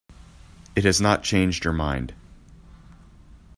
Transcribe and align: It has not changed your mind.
It 0.75 0.83
has 0.83 0.99
not 0.99 1.21
changed 1.21 1.63
your 1.63 1.73
mind. 1.73 2.15